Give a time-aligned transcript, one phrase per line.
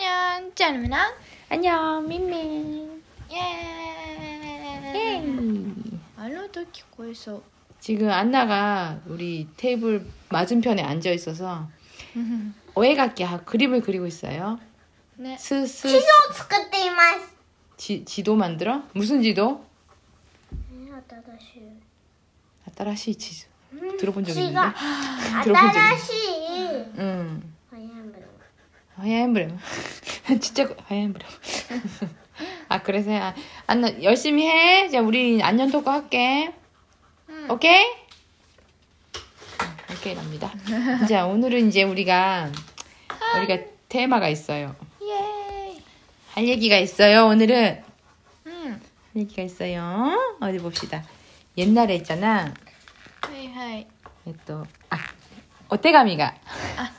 [0.00, 1.12] 안녕, 짜르미나.
[1.48, 3.02] 안녕, 민민.
[3.32, 3.36] 예.
[4.94, 5.24] 예.
[6.16, 7.42] 알로도 기고에서
[7.80, 11.68] 지금 안나가 우리 테이블 맞은편에 앉아 있어서
[12.76, 14.60] 오해가게 그림을 그리고 있어요.
[15.16, 15.36] 네.
[15.36, 15.88] 스스.
[15.88, 17.26] 지도 스크띠마스.
[17.76, 18.84] 지 지도 만들어?
[18.92, 19.66] 무슨 지도?
[20.70, 21.72] 네, 아따라시.
[22.68, 23.48] 아따라시 지도.
[23.72, 24.58] 음, 들어본 적 있는데.
[24.58, 26.12] 아따라시.
[26.98, 27.57] 응.
[28.98, 29.56] 화야 엠블렘.
[30.40, 31.28] 진짜 화야 엠블렘.
[32.68, 33.34] 아 그래서 아,
[33.66, 34.88] 안나 열심히 해.
[34.88, 36.52] 자 우리 안녕 토크 할게.
[37.28, 37.48] 응.
[37.50, 37.84] 오케이?
[39.92, 40.52] 오케이 납니다.
[41.08, 42.50] 자 오늘은 이제 우리가
[43.36, 44.74] 우리가 테마가 있어요.
[45.02, 45.80] 예.
[46.34, 47.26] 할 얘기가 있어요.
[47.26, 47.82] 오늘은
[48.46, 48.80] 응.
[49.14, 50.36] 할 얘기가 있어요.
[50.40, 51.04] 어디 봅시다.
[51.56, 52.52] 옛날에 있잖아.
[53.22, 53.86] 하이 하이.
[54.44, 54.98] 또 아,
[55.68, 56.34] 어때가미가.
[56.76, 56.97] 아.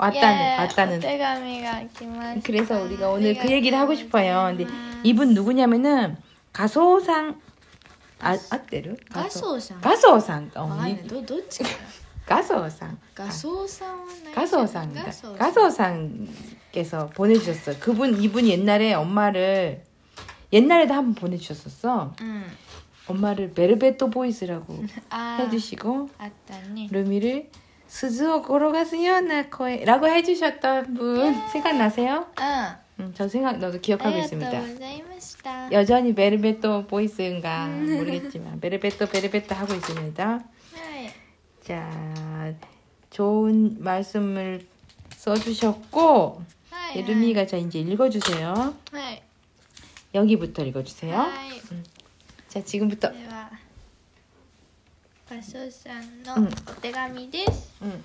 [0.00, 1.00] 왔다는 예, 왔다는.
[1.00, 4.54] 감이가 그래서 우리가 오늘 그 얘기를 하고 싶어요.
[4.56, 4.70] 근데
[5.02, 6.16] 이분 누구냐면은
[6.52, 7.40] 가소상
[8.18, 9.80] 아 아때르 가소상.
[9.80, 10.50] 가소상.
[10.54, 11.64] 어, 언니 도대체
[12.26, 12.96] 가소상.
[13.14, 15.36] 가소상 가소상.
[15.36, 17.78] 가소상께서 보내주셨어.
[17.78, 19.84] 그분 이분 옛날에 엄마를
[20.52, 22.14] 옛날에도 한번 보내주셨었어.
[22.22, 22.46] 음.
[23.06, 26.08] 엄마를 베르베토 보이스라고 아, 해주시고
[26.90, 27.50] 루미를
[27.89, 32.27] 스즈오 고로가스요나 코에라고 해주셨던 분 생각나세요?
[32.37, 32.43] うん。
[32.43, 34.61] あ 음, 저 생각 너도 り 기억하고 がとう 있습니다.
[34.61, 35.69] ございました。
[35.71, 40.23] 여전히 베르베토 보이스인가 모르겠지만 베르베토 베르베토 하고 있습니다.
[40.25, 41.11] はい。
[41.61, 42.53] 자,
[43.11, 44.65] 좋은 말씀을
[45.17, 46.97] 써주셨고 はい。
[46.99, 48.53] 예름이가 자 이제 읽어주세요.
[48.91, 49.21] はい。
[50.13, 51.15] 여기부터 읽어주세요.
[51.17, 51.61] はい。
[52.47, 53.11] 자, 지금부터
[55.30, 56.34] 場所さんの
[56.66, 58.02] お手紙です、うん。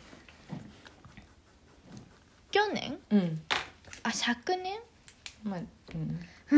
[2.52, 3.00] 去年？
[3.10, 3.42] うん。
[4.04, 4.80] あ昨年？
[5.44, 5.64] まあう
[5.98, 6.20] ん。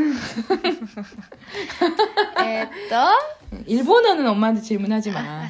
[2.44, 2.94] えっと？
[3.66, 5.48] 일본어는엄마한테질문하지마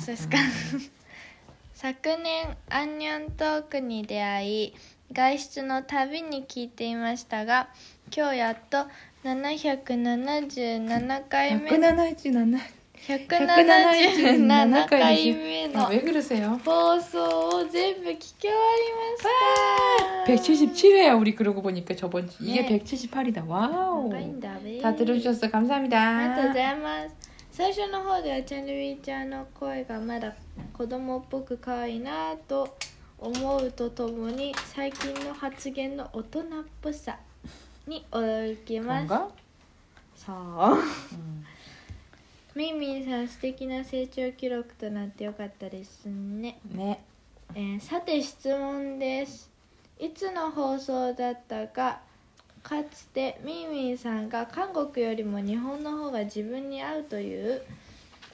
[1.75, 4.75] 昨年アンニョントークに出会い
[5.13, 7.71] 外出のたびに聞いていましたが
[8.17, 8.87] 今日やっと
[9.25, 11.69] 777回目。
[11.71, 16.58] 177 177回目の 아, 왜 그러세요?
[16.64, 18.56] 放送を全部聞き終わ
[20.26, 20.54] りました。
[20.54, 22.80] 177회야 우리 그러고 보니까 저번 주 이게 네.
[22.80, 23.46] 178이다.
[23.46, 24.08] 와우.
[24.10, 26.54] 長いんだべ 다 들어주셔서 ありがとうご 감사합니다.
[26.54, 27.16] ざいます
[27.52, 30.34] 最初の方ではチャンルウィーちゃんの声がまだ
[30.72, 32.76] 子供っぽく可愛いなと
[33.20, 36.44] 思うとともに最近の発言の大人っ
[36.82, 37.18] ぽさ
[37.86, 39.14] に驚きます
[40.26, 40.82] 그런
[42.59, 46.59] みんみんさん素敵な成長記録となってよかったですね。
[46.75, 47.05] ね。
[47.55, 49.49] えーさて質問です。
[49.97, 52.01] いつの放送だったか
[52.65, 57.63] かつてみんみんさんが韓国よりも日本の方が自分に合うという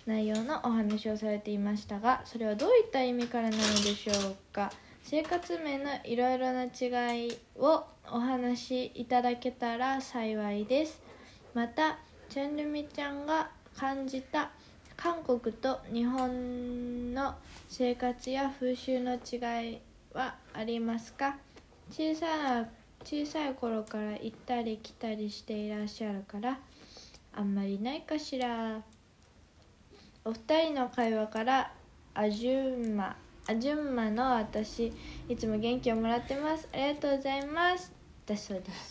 [0.06, 4.72] 内容のお話をされていましたがそれはどういった意味からなのでしょうか。
[5.02, 11.02] 生活面のいろいろな違いをお話しいただけたら幸いです。
[11.52, 11.98] また
[12.30, 14.50] チェンルミちゃんが感じた
[14.96, 17.34] 韓国と日本の
[17.68, 19.78] 生活や風習の違い
[20.12, 21.36] はありますか？
[21.90, 22.68] 小さな
[23.04, 26.58] 小さい頃から行ったり来たりしていらっしゃるから
[27.34, 28.80] あんまりないかしら。
[30.24, 31.72] お二人の会話から
[32.14, 33.14] アジュンマ
[33.46, 34.90] アジュンマの私
[35.28, 36.66] いつも元気をもらってます。
[36.72, 37.93] ありがとうございます。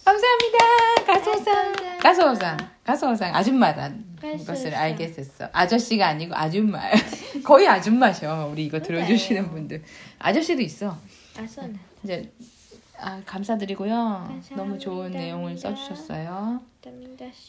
[0.05, 0.57] 감사합니다.
[1.07, 1.73] 가수상.
[1.99, 2.57] 가수상.
[2.83, 3.35] 가수상.
[3.35, 4.05] 아줌마란
[4.45, 5.49] 것을 알게 됐어.
[5.51, 6.79] 아저씨가 아니고 아줌마.
[7.43, 8.49] 거의 아줌마셔.
[8.51, 9.83] 우리 이거 들어주시는 분들.
[10.19, 10.97] 아저씨도 있어.
[11.37, 11.59] 아저씨.
[12.03, 12.31] 이제
[12.99, 13.91] 아, 감사드리고요.
[13.91, 14.55] 감사합니다.
[14.55, 16.61] 너무 좋은 내용을 써주셨어요.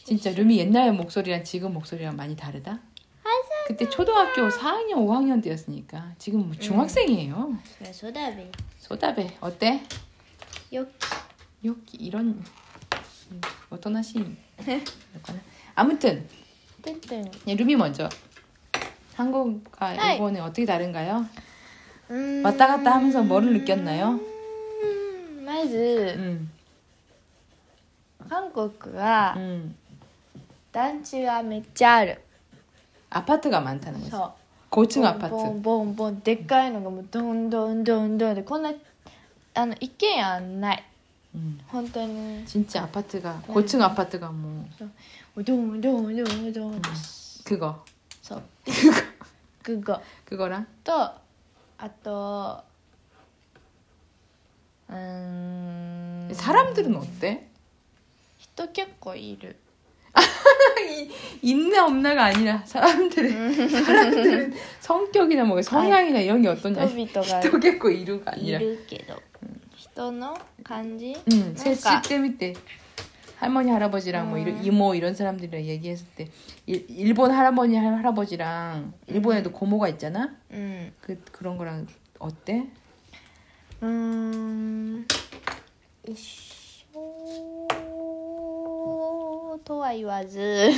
[0.05, 2.79] 진짜 룸이 옛날 목소리랑 지금 목소리랑 많이 다르다?
[3.67, 7.57] 그때 초등학교 4학년, 5학년 때였으니까 지금 뭐 중학생이에요.
[7.91, 8.51] 소다배.
[8.79, 9.83] 소다배 어때?
[10.73, 10.91] 여기.
[11.64, 13.40] よき 여기 이런 음,
[13.70, 14.24] 어떠나시 나
[15.74, 16.26] 아무튼
[16.82, 18.08] てんてん 예, 루미 먼저
[19.14, 20.14] 한국과 네.
[20.14, 21.26] 일본은 어떻게 다른가요?
[22.08, 24.18] うーん 왔다 갔다 하면서 뭐를 느꼈나요?
[24.18, 26.50] うーんまず 음,
[28.28, 29.74] 韓国は 음.
[30.72, 32.22] 団地がめっちゃある
[33.10, 34.10] 아파트가 많다는 거죠.
[34.10, 34.32] そう
[34.70, 35.30] 고층 ボン 아파트.
[35.30, 38.72] ボンボンボンでっかいのがもうどんどんどんどんでこんな
[39.54, 40.84] あの一軒家ない
[41.34, 41.60] 음.
[41.68, 44.64] 本当に 진짜 아파트가 고층 아파트가 뭐
[45.44, 46.82] どんどんどんどん
[47.44, 47.84] 그거
[48.22, 48.42] そう
[49.62, 50.92] グゴ 그거랑 と
[51.78, 52.62] あと
[54.88, 57.46] うーん 사람들은 어때?
[58.38, 59.56] 人結構いる
[61.42, 68.40] 있나 없나가 아니라 사람들의 사람들은 성격이나 뭐 성향이나 이런 게 어떠냐 人々が 또結構 이루가 い
[68.54, 69.14] 아니라 るけど
[69.94, 72.54] 人の感じ 응, 뭔가- 셋이 때 밑에
[73.36, 74.64] 할머니 할아버지랑 뭐 이런 음.
[74.64, 76.28] 이모 이런 사람들이랑 얘기했을 때
[76.66, 80.36] 일, 일본 할아버니 할- 할아버지랑 일본에도 고모가 있잖아.
[80.50, 81.86] うん 그 그런 거랑
[82.18, 82.66] 어때?
[83.80, 85.06] うーん
[86.06, 86.18] 一
[86.92, 87.68] 緒
[89.64, 90.70] とは言わず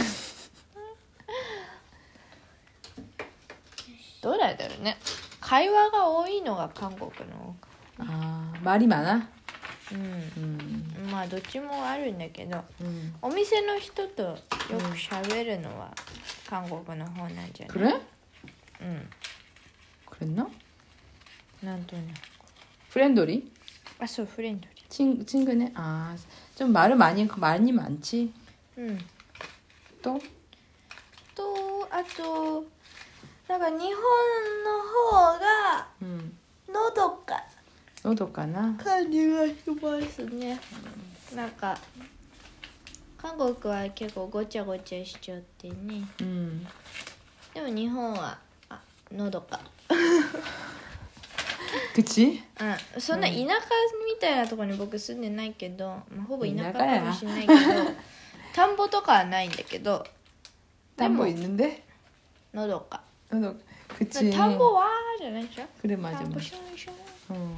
[4.23, 4.97] どうなんだろうね
[5.41, 7.57] 会話が多いのが韓国の
[7.99, 9.29] 아 말이 많아.
[9.93, 13.13] う 음, んまあどっちもあるんだけど 음.
[13.21, 14.37] お店の人とよ
[14.69, 15.93] く喋るのは
[16.49, 18.01] 韓国の方なんじゃない 그래?
[18.81, 19.11] うん
[20.07, 20.47] 그랬나?
[21.63, 22.17] なんとなく
[22.91, 23.51] 프렌돌이
[23.99, 25.73] あそうフレンド 친 친구네.
[25.75, 28.33] 아좀 말을 많이 많이 많지.
[28.77, 28.99] リーうん
[30.03, 30.19] 또
[31.35, 32.65] とあと
[33.49, 33.95] なんか日本
[34.65, 36.33] の方が 음.
[36.69, 37.43] のどか
[38.03, 38.77] 너도 가나?
[38.83, 40.59] 感じがしますね
[41.35, 41.79] なんか
[43.17, 46.67] 韓国は結構ごちゃごちゃしちゃってね 음.
[47.55, 48.39] でも日本は
[48.69, 48.81] あ
[49.13, 49.61] のどか
[51.95, 52.43] 그치?
[52.61, 53.49] うんそんな田舎み
[54.21, 57.55] たいなところに僕住んでないけど、まあ、ほぼ田舎田舎やかもしれないけど
[58.55, 60.05] 田んぼとかはないんだけど
[60.97, 61.83] 딴 거 뭐- 있는데?
[62.53, 63.01] のどか
[63.31, 63.55] 너도
[63.99, 64.31] 그치.
[64.33, 64.89] 田んぼは
[65.21, 66.21] じゃないでしょ 그래 田 맞아.
[66.25, 66.43] んぼ 맞아.
[66.43, 67.57] しょんしょん 어.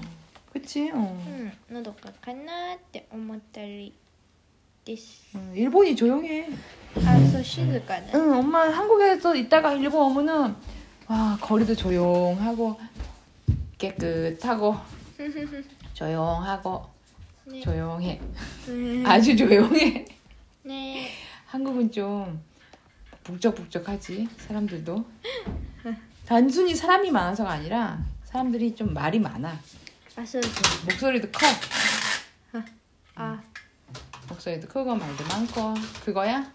[0.69, 0.91] 그치?
[0.93, 0.97] 어.
[0.97, 3.93] うんのどかかなって思ったり
[4.85, 5.37] です。
[5.37, 6.49] 어, 일본이 조용해.
[6.97, 8.11] あ、そう静かね。
[8.15, 10.55] 응, 엄마 한국에서 있다가 일본 오면은
[11.09, 12.79] 와 거리도 조용하고
[13.79, 14.77] 깨끗하고
[15.95, 16.87] 조용하고
[17.47, 18.21] ね 조용해.
[18.69, 18.71] う
[19.03, 20.05] ん 아주 조용해.
[20.67, 21.09] ね
[21.47, 22.41] 한국은 좀
[23.25, 25.05] 북적북적하지 사람들도.
[26.27, 29.59] 단순히 사람이 많아서가 아니라 사람들이 좀 말이 많아.
[30.19, 30.53] あ、そうそう。
[30.91, 31.47] 목소리도 커.
[33.17, 33.41] あ、
[34.29, 35.75] 목소리도 크고 말도 많고
[36.05, 36.53] 그거야?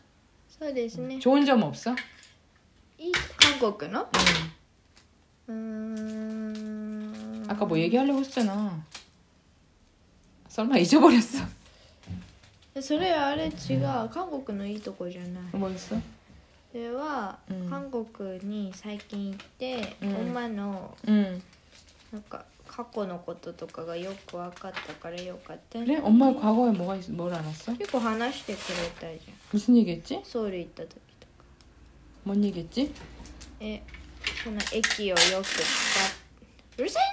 [0.50, 1.20] そうですね。
[1.20, 1.96] 좋은 점 없어?
[2.98, 4.10] いい韓国の
[5.48, 5.52] 응.
[5.52, 5.56] うー
[7.44, 7.46] ん。
[7.48, 8.84] 아까 뭐 얘기하려고 했잖아.
[10.50, 11.48] 설마 잊어버렸어?
[12.82, 14.10] それあれ違う。
[14.10, 15.44] 韓国のいいとこじゃない。
[15.54, 16.00] 뭐였어?
[16.72, 21.42] それは、うん韓国に最近行って、うん엄마の 응.
[22.12, 25.98] なんか 過去のこととかがよく分かったからよかったね 그래?
[26.02, 27.74] 엄마의 과거에 뭐가 있, 뭘 알았어?
[27.78, 30.22] 結構話してくれたじゃん 무슨 얘기했지?
[30.24, 30.90] ソウル行った時
[31.20, 31.34] とか
[32.26, 32.92] 뭔 얘기했지?
[33.60, 33.82] え
[34.44, 35.66] その駅をよく使っ
[36.78, 37.04] うるさい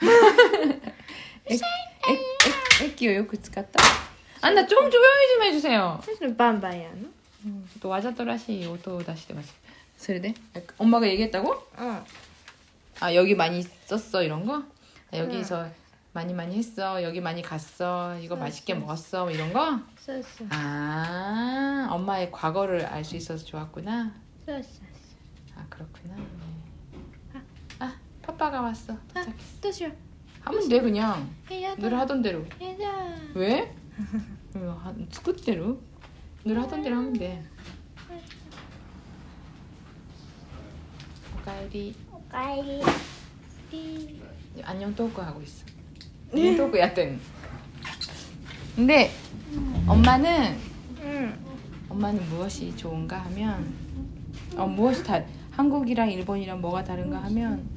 [1.47, 3.79] 애, 애, 애끼요 요크使った?
[4.41, 5.79] 아, 나 좀 조용히 좀 해주세요.
[5.79, 7.09] なそれバンバンやんの
[7.45, 9.53] 음, 또 와자또라시 오토 다시 돼가지고.
[10.05, 10.33] 그래?
[10.77, 11.67] 엄마가 얘기했다고?
[11.79, 12.03] うん
[12.99, 14.63] 아 여기 많이 썼어 이런 거?
[15.11, 15.67] 아, 여기서
[16.13, 17.03] 많이 많이 했어.
[17.03, 18.17] 여기 많이 갔어.
[18.19, 18.79] 이거 응, 맛있게 응.
[18.81, 19.23] 먹었어.
[19.25, 19.79] 뭐 이런 거?
[19.97, 24.13] そうそう 아 엄마의 과거를 알 수 있어서 좋았구나.
[24.45, 24.85] そうそう
[25.57, 26.15] 아 그렇구나.
[27.33, 27.41] 네.
[27.79, 28.93] 아 파빠가 왔어.
[28.93, 29.61] あ 도착했어.
[29.61, 29.93] どうしよう
[30.45, 31.27] 하면 돼 그냥.
[31.49, 32.45] えやだ 늘 하던 대로.
[32.61, 32.91] えだ
[33.33, 33.75] 왜?
[34.53, 35.81] 왜 하- 스쿠트대로?
[36.45, 37.43] 늘 하던 대로 하면 돼.
[38.07, 38.23] 오카에리.
[41.35, 41.95] おかえり
[42.30, 42.80] 까이.
[44.62, 45.64] 안녕 토크 하고 있어.
[46.32, 47.18] 안녕 토크 야든.
[48.76, 49.10] 근데
[49.86, 50.56] 엄마는
[51.88, 53.74] 엄마는 무엇이 좋은가 하면
[54.56, 55.20] 어, 무엇이 다
[55.50, 57.68] 한국이랑 일본이랑 뭐가 다른가 하면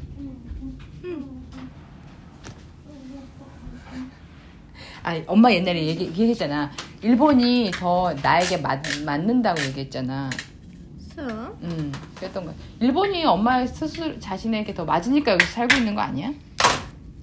[5.03, 10.29] 아 엄마 옛날에 얘기, 얘기했잖아 일본이 더 나에게 맞, 맞는다고 얘기했잖아.
[11.15, 11.57] So?
[12.23, 12.55] 그랬던 거야.
[12.79, 16.31] 일본이 엄마의 스스로 자신에게 더 맞으니까 여기서 살고 있는 거 아니야?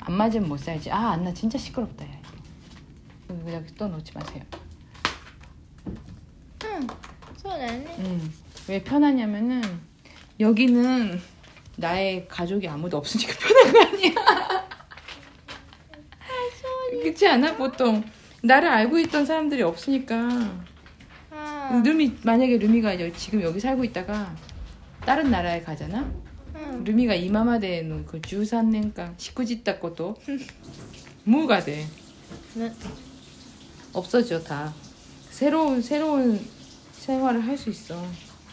[0.00, 0.90] 안 맞으면 못 살지.
[0.90, 2.04] 아, 안나 진짜 시끄럽다.
[2.04, 2.08] 야,
[3.28, 3.52] 이거.
[3.52, 4.42] 여기 또 놓지 마세요.
[6.64, 6.86] 응,
[7.46, 8.34] 음, 음,
[8.68, 9.62] 왜 편하냐면은
[10.38, 11.20] 여기는
[11.76, 14.14] 나의 가족이 아무도 없으니까 편한 거 아니야?
[17.02, 17.56] 그렇지 않아?
[17.56, 18.04] 보통
[18.42, 20.50] 나를 알고 있던 사람들이 없으니까.
[21.30, 21.82] 아.
[21.84, 24.34] 루미 만약에 루미가 지금 여기 살고 있다가
[25.04, 26.10] 다른 나라에 가잖아.
[26.54, 26.84] 응.
[26.84, 30.16] 루미가 이마마대에는 그주 3년간 식구짓다 것도
[31.24, 31.86] 무가 돼.
[32.54, 32.72] 네.
[33.92, 34.72] 없어져 다.
[35.30, 36.40] 새로운 새로운
[36.92, 38.04] 생활을 할 수 있어.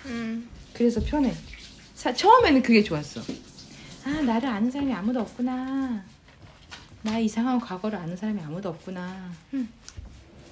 [0.05, 0.47] 응.
[0.73, 1.33] 그래서 편해.
[1.95, 3.21] 사, 처음에는 그게 좋았어.
[4.05, 6.03] 아 나를 아는 사람이 아무도 없구나.
[7.03, 9.31] 나 이상한 과거를 아는 사람이 아무도 없구나.
[9.53, 9.67] 응.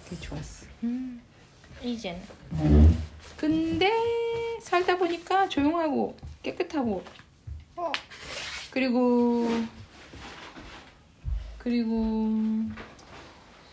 [0.03, 0.65] 그게 좋았어.
[0.83, 1.19] 응.
[1.85, 2.19] 이젠.
[3.37, 3.91] 근데
[4.61, 7.03] 살다 보니까 조용하고 깨끗하고
[7.75, 7.91] 어.
[8.71, 9.47] 그리고
[11.57, 12.29] 그리고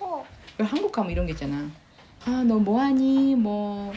[0.00, 0.24] 어.
[0.58, 1.70] 한국 가면 이런 게 있잖아.
[2.24, 3.92] 아 너 뭐하니 뭐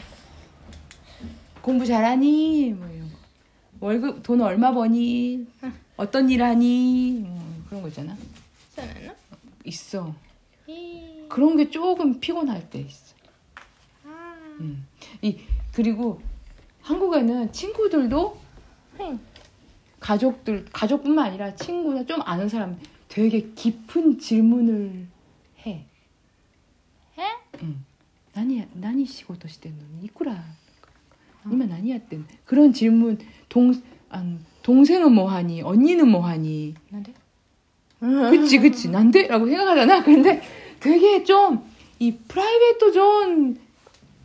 [1.62, 3.16] 공부 잘하니 뭐 이런 거.
[3.80, 5.46] 월급 돈 얼마 버니
[5.96, 8.16] 어떤 일 하니 뭐 그런 거 있잖아.
[9.64, 10.14] 있어.
[11.28, 13.15] 그런 게 조금 피곤할 때 있어.
[14.60, 14.86] 음.
[15.22, 15.38] 이
[15.72, 16.20] 그리고
[16.82, 18.38] 한국에는 친구들도
[20.00, 25.06] 가족들 가족뿐만 아니라 친구나 좀 아는 사람 되게 깊은 질문을
[25.66, 25.86] 해.
[27.18, 27.22] 해?
[27.62, 27.84] 응.
[28.32, 30.32] 나니 나니 시고도 시대는 이쿠라.
[30.32, 31.50] 아.
[31.50, 33.72] 이만 아니야 때 그런 질문 동
[34.10, 34.24] 아,
[34.62, 37.14] 동생은 뭐하니 언니는 뭐하니 난데
[38.30, 40.42] 그치 그치 なんで라고 생각하잖아 근데
[40.80, 43.58] 되게 좀 이 private도 존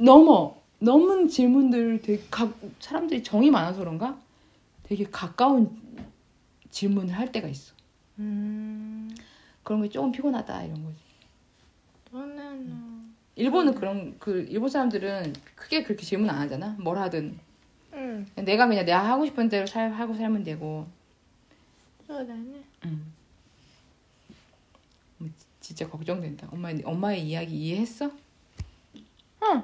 [0.01, 4.19] 넘어 넘은 질문들 되게 각, 사람들이 정이 많아서 그런가
[4.83, 5.79] 되게 가까운
[6.71, 7.73] 질문을 할 때가 있어.
[8.17, 9.15] 음...
[9.63, 10.97] 그런 게 조금 피곤하다 이런 거지.
[12.09, 16.75] 저는 일본은 그런 그 일본 사람들은 크게 그렇게 질문 안 하잖아.
[16.79, 17.39] 뭘 하든.
[17.93, 18.25] 응.
[18.35, 20.87] 내가 그냥 내가 하고 싶은 대로 살 하고 살면 되고.
[22.07, 22.63] 어, 나는.
[22.85, 23.13] 응.
[25.59, 26.47] 진짜 걱정된다.
[26.51, 28.11] 엄마 엄마의 이야기 이해했어?
[29.43, 29.63] 응.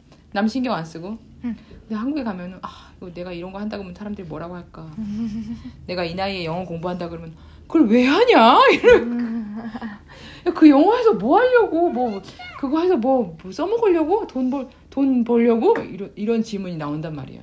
[0.33, 1.17] 남 신경 안 쓰고.
[1.43, 1.55] 응.
[1.81, 4.89] 근데 한국에 가면은 아 내가 이런 거 한다 그러면 사람들이 뭐라고 할까.
[5.87, 7.33] 내가 이 나이에 영어 공부한다 그러면
[7.67, 10.69] 그걸 왜 하냐 이그 음.
[10.69, 12.21] 영어에서 뭐 하려고 뭐
[12.59, 17.39] 그거 해서 뭐, 뭐 써먹으려고 돈 벌 돈 벌려고 이런 이런 질문이 나온단 말이야.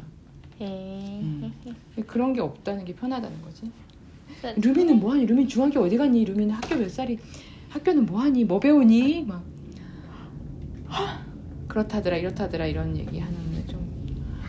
[0.61, 0.67] 예.
[0.67, 1.53] 음.
[2.07, 3.71] 그런 게 없다는 게 편하다는 거지.
[4.43, 4.55] 네.
[4.57, 5.25] 루미는 뭐하니?
[5.27, 6.25] 루미 중학교 어디 갔니?
[6.27, 7.19] 루미는 학교 몇 살이?
[7.71, 8.45] 학교는 뭐하니?
[8.45, 9.25] 뭐 배우니?
[9.27, 9.43] 막.
[11.69, 13.89] 그렇다더라 이렇다더라 이런 얘기 하는데 좀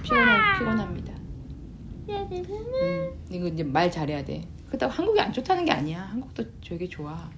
[0.03, 1.13] 피곤하, 피곤합니다.
[2.09, 4.47] 음, 이거 이제 말 잘해야 돼.
[4.67, 6.01] 그렇다고 한국이 안 좋다는 게 아니야.
[6.03, 7.29] 한국도 되게 좋아.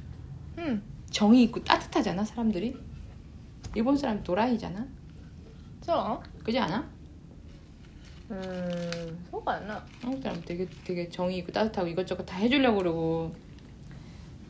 [0.57, 0.81] 음.
[1.09, 2.77] 정이 있고 따뜻하잖아 사람들이.
[3.75, 4.87] 일본 사람 도라이잖아.
[5.81, 6.21] 저.
[6.43, 6.89] 그지 않아?
[8.31, 9.85] 음, 소가 안 나.
[10.01, 13.35] 한국 사람 되게 되게 정이 있고 따뜻하고 이것저것 다 해주려고 그러고.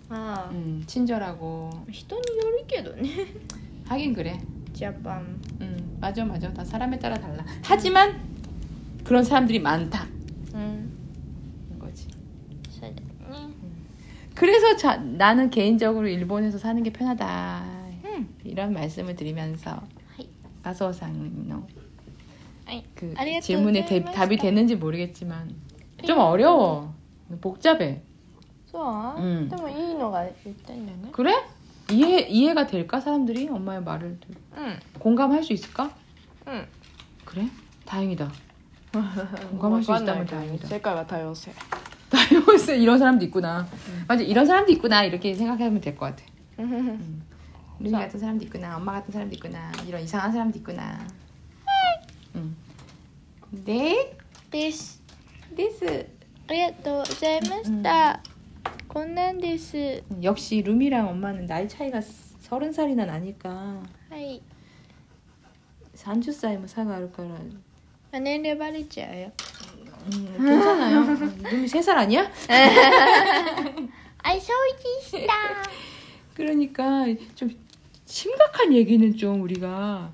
[0.10, 0.50] 아.
[0.52, 1.70] 음, 친절하고.
[1.92, 2.96] 시돈이 요리게도
[3.86, 4.40] 하긴 그래.
[4.81, 6.53] ジャパン 음, 맞아, 맞아.
[6.53, 7.45] 다 사람에 따라 달라.
[7.65, 8.21] 하지만
[9.05, 10.07] 그런 사람들이 많다.
[10.55, 10.91] うん
[11.71, 12.09] 는 거지.
[12.71, 13.49] そうだね
[14.35, 17.65] 그래서 자, 나는 개인적으로 일본에서 사는 게 편하다.
[18.05, 19.83] うん 이런 말씀을 드리면서
[20.19, 20.27] 이.
[20.63, 21.31] 가소상의
[22.67, 25.51] はい 그 ありがとう 질문에 ござい 대, ました 답이 되는지 모르겠지만
[26.05, 26.93] 좀 어려워.
[27.41, 28.03] 복잡해.
[28.71, 31.33] そう、うんでもいいのが言ったんだよね 그래?
[31.91, 35.85] 이해 이해가 될까 사람들이 엄마의 말을 듣- う 공감할 수 있을까?
[35.85, 35.91] ん
[36.47, 36.67] うん
[37.25, 37.49] 그래?
[37.85, 38.31] 다행이다.
[39.51, 40.67] 공감할 수 있다면 다행이다.
[40.69, 41.53] 世界は多様性
[42.11, 43.67] 다이오스 이런 사람도 있구나.
[44.09, 45.05] 맞아, 이런 사람도 있구나.
[45.05, 46.23] 이렇게 생각하면 될 것 같아.
[46.59, 47.23] うん
[47.79, 48.77] 루미 같은 사람도 있구나.
[48.77, 49.71] 엄마 같은 사람도 있구나.
[49.87, 51.07] 이런 이상한 사람도 있구나.
[52.37, 52.57] 응.
[53.65, 54.17] 네,
[54.51, 55.01] です
[55.55, 56.07] です.
[56.49, 58.21] ありがとうございました、
[58.91, 62.01] こんなんですは 역시 루미랑 엄마는 나이 차이가
[62.41, 64.41] 서른 살이나 나니까 い
[65.97, 67.31] 30살 뭐 차가 알 거라.
[68.13, 69.33] あ年齢バレちゃうよ
[70.13, 71.01] 음, 괜찮아요.
[71.51, 72.23] 루미 3살 아니야?
[74.23, 75.33] あそうでした
[76.35, 77.51] 그러니까 좀
[78.07, 80.11] 심각한 얘기는 좀 우리가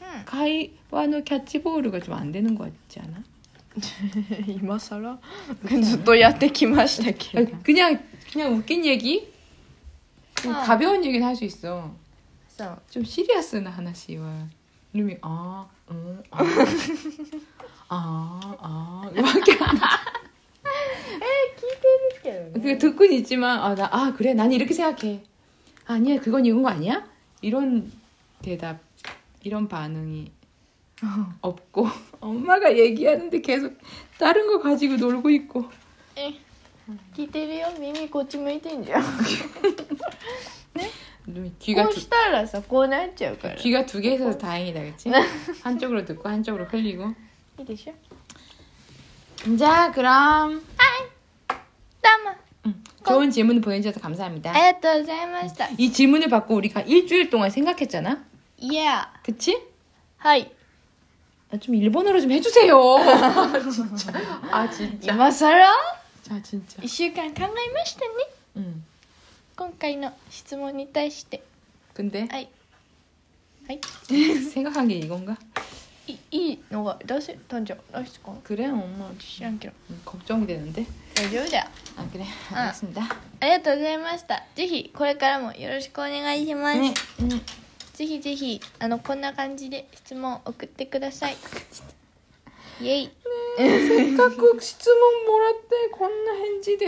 [0.00, 3.22] う 가이와노 캐치볼가 좀 안 되는 것 같지 않아?
[4.47, 5.17] 이마사라?
[5.65, 7.11] 근데 또 야떼기마시다
[7.63, 9.31] 그냥 그냥 웃긴 얘기?
[10.41, 10.63] 좀 아.
[10.63, 11.93] 가벼운 얘기는 할 수 있어.
[12.89, 14.47] 좀 시리아스나 하나씩와
[14.93, 16.43] 루미 아, 응, 어, 아.
[17.89, 19.77] 아, 아, 아, 이밖에 안.
[22.61, 25.23] 그 듣고는 있지만 아, 나, 아 그래 난 이렇게 생각해.
[25.85, 27.05] 아, 아니야 그건 이건 거 아니야?
[27.41, 27.91] 이런
[28.41, 28.79] 대답,
[29.43, 30.31] 이런 반응이
[31.40, 31.88] 없고
[32.20, 33.76] 엄마가 얘기하는데 계속
[34.18, 35.64] 다른 거 가지고 놀고 있고
[37.14, 39.02] 聞いてるよ耳こっち向いてんじゃん
[41.26, 45.10] 루미 귀가 こう 두, したらさこうなっちゃうからい 귀가 두 개 있어서 다행이다, 그치?
[45.62, 47.14] 한쪽으로 듣고 한쪽으로 흘리고.
[47.58, 47.94] いでしょ
[49.56, 50.60] 자, 그럼
[52.02, 54.50] どうも 음, 좋은 질문 보내주셔서 감사합니다.
[54.52, 58.24] ありがとうございました 이 질문을 받고 우리가 일주일 동안 생각했잖아?
[58.58, 59.56] いや 그치?
[60.18, 60.55] はい 아,
[61.60, 62.74] 좀 일본어로 좀 해주세요.
[63.70, 64.12] 진짜.
[64.50, 65.12] 아, 진짜.
[65.12, 65.70] 今さら
[66.22, 66.80] 자, 진짜.
[66.82, 68.06] 1週間考えましたね
[68.56, 68.84] 음.
[69.56, 71.42] 今回の質問に対して
[71.94, 72.48] 근데 はい
[73.68, 73.80] はい
[74.50, 75.36] 생각한 게 이건가?
[76.08, 79.10] いいいのが出せたんじゃないですか 그래, 엄마.
[79.18, 80.86] 知らんけど 음, 걱정이 되는데.
[81.14, 81.64] 大丈夫だよ
[81.96, 82.24] 아, 그래.
[82.50, 83.02] 알겠습니다.
[83.40, 86.94] ありがとうございましたぜひこれからもよろしくお願いします、 네.
[87.20, 87.40] 음.
[87.96, 91.36] ぜひぜひあのこんな感じで質問送ってください
[92.80, 93.10] イエイ
[94.16, 96.86] 각국 시즈몬 뭐라때 건나 hen지대.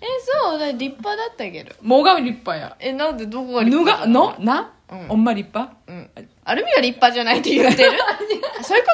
[0.00, 0.06] え
[0.42, 2.76] そうだ立派だったけど 뭐가 리빠야?
[2.80, 4.44] えなんでどこが立 누가 派じゃない 너?
[4.44, 4.72] 나?
[4.90, 5.06] 응.
[5.10, 5.68] 엄마 리빠?
[5.86, 6.10] うん
[6.44, 8.90] アルミが立派じゃないって言ってるあ そういうこ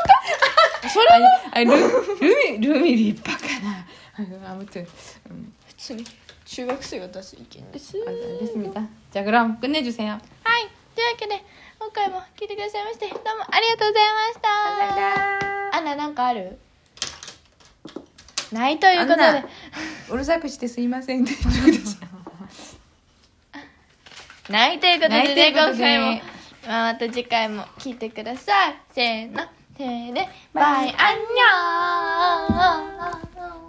[0.83, 1.07] とそれ
[1.53, 3.87] 아니, 아니 루, 루미 루미 리빠가나.
[4.17, 4.87] 아이고, 아무튼
[5.31, 6.05] 음, 普通に
[6.45, 8.89] 中学生が出す意見です 아, 알겠습니다.
[9.13, 10.19] 자, 그럼 끝내주세요.
[10.96, 11.44] というわけで
[11.80, 14.40] 今回も聞いてくださいましてどうもありがとうございまし
[15.72, 15.78] た。
[15.78, 16.58] アナなんかある？
[18.52, 19.44] ないということで。
[20.10, 21.24] うるさくしてすいません
[24.50, 26.22] ないということで、ね、今回も、
[26.68, 28.76] まあ、また次回も聞いてください。
[28.92, 29.44] せーの。
[29.78, 33.29] せーでバイアンニョー。